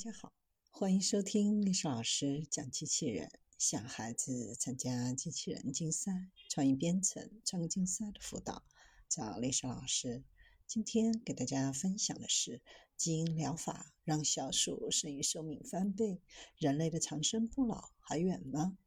[0.00, 0.32] 大家好，
[0.70, 3.30] 欢迎收听历史老师讲机器人。
[3.58, 8.64] 想孩子参加机器人竞赛、创意编程、创客竞赛的辅导，
[9.10, 10.24] 找历史老师。
[10.66, 12.62] 今天给大家分享的是
[12.96, 16.22] 基因疗法让小鼠生育寿命翻倍，
[16.56, 18.78] 人类的长生不老还远吗？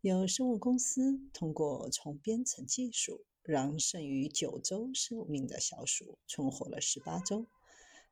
[0.00, 7.46] 有生物公司通过重编程技术，让剩余九周寿命的小鼠存活了十八周。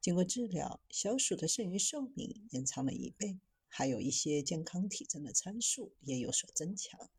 [0.00, 7.10] 经过治疗，小鼠的剩余寿命延长了一倍，还有一些健康体征的参数也有所增强。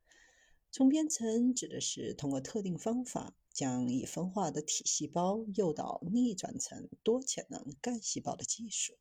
[0.71, 8.93] 重编程指的是通过特定方法，将已分化的体细胞诱导逆转成多潜能干细胞的技术。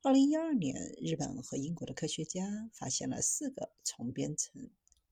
[0.00, 4.70] 二零一二年，日本和英国的科学家发现了四个重编程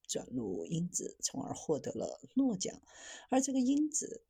[0.08, 2.82] 转录因子，从而获得了诺奖。
[3.28, 4.24] 而这个因子。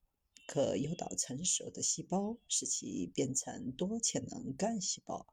[0.53, 5.25] 可诱导成熟的细胞，使其变成多潜能干细胞。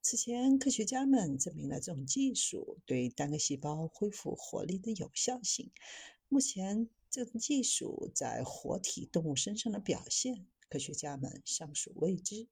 [0.00, 5.72] 此前，科学家们证明了这种技术对单个细胞恢复活力的有效性。
[6.28, 12.46] 目前，这种技术在活体动物身上的表现，科学家们尚属未知。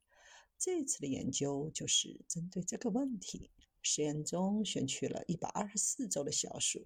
[0.59, 3.53] 这次的研究就是针对这个问题。
[3.81, 6.85] 实验中选取了一百二十四周的小鼠，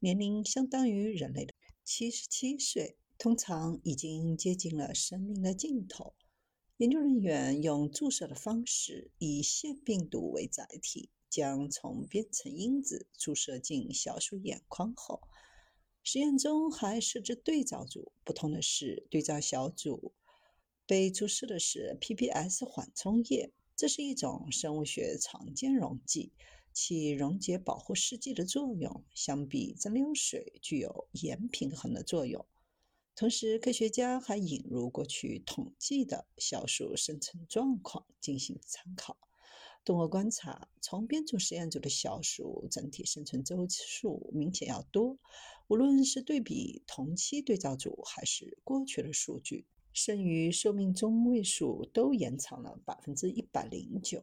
[0.00, 1.54] 年龄相当于人类的
[1.84, 2.96] 七十七岁。
[3.18, 6.14] 通常已经接近了生命的尽头。
[6.76, 15.20] 研究人员用注射的方式，以腺病毒为载体，将从编程因子注射进小鼠眼眶后，
[16.04, 18.12] 实验中还设置对照组。
[18.22, 20.14] 不同的是，对照小组
[20.86, 26.30] 被注射的是 PPS 缓冲液，这是一种生物学常见溶剂，
[26.72, 32.46] 其溶解保护试剂的作用，相比蒸馏水具有盐平衡的作用。
[33.18, 39.16] 同时，科学家还引入过去统计的小鼠生存状况进行参考。
[39.84, 45.18] 通过观察，从编组实验组的小鼠整体生存周数明显要多。
[45.66, 54.22] 无论是对比同期对照组，还是过去的数据，剩余寿命中位数都延长了百分之一百零九。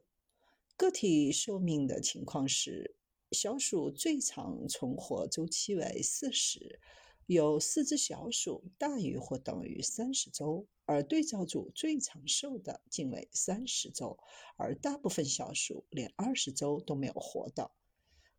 [0.77, 2.95] 个体寿命的情况是，
[3.33, 6.79] 小鼠最长存活周期为四十。
[7.27, 14.19] 有四只小鼠大于或等于三十周，而对照组最长寿的仅为三十周，
[14.57, 17.75] 而大部分小鼠连二十周都没有活到。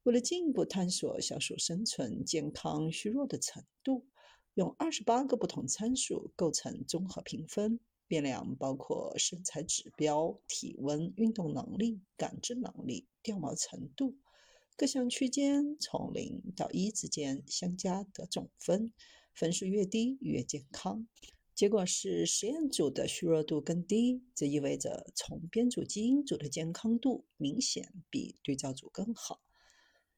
[0.05, 4.07] 为了进一步探索小鼠生存健康虚弱的程度，
[4.55, 14.17] 用二十八个不同参数构成综合评分，变量包括身材指标、体温、运动能力、感知能力、掉毛程度。
[14.79, 18.93] 各项区间从零到一之间相加得总分，
[19.33, 21.09] 分数越低越健康。
[21.55, 29.41] 结果是实验组的虚弱度更低，这意味着从编组基因组的健康度明显比对照组更好。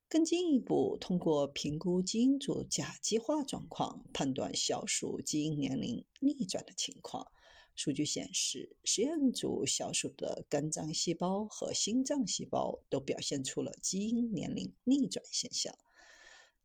[0.09, 7.31] 更进一步，通过评估基因组甲基化状况，判断小鼠基因年龄逆转的情况。
[7.78, 15.78] 数据显示，实验组小鼠的肝脏细胞和心脏细胞都表现出了基因年龄逆转现象。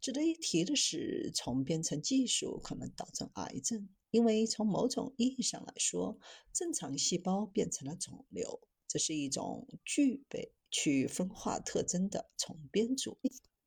[0.01, 6.17] 值得一提的是，从编程技术可能导致癌症，因为从某种意义上来说，
[6.51, 13.19] 正常细胞变成了肿瘤，这是一种具备去分化特征的重编组。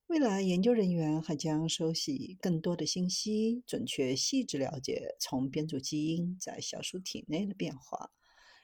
[0.08, 8.12] 未来，研究人员还将收集更多的信息，准确细致了解从编组基因在小鼠体内的变化。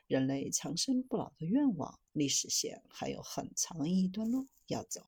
[0.07, 5.01] 人类长生不老的愿望历史线还有很长一段路要走。